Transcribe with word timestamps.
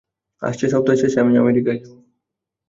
আসছে 0.41 0.65
সপ্তাহের 0.69 0.99
শেষে 1.01 1.17
আমি 1.23 1.33
আমেরিকায় 1.37 1.79
যাব। 1.79 1.91